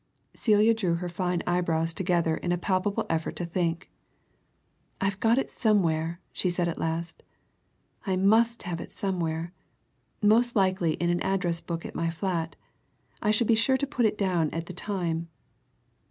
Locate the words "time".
14.73-15.29